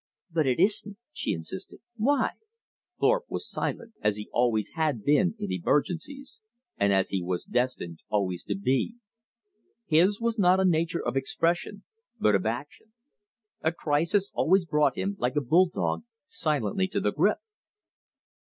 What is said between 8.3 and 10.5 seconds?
to be. His was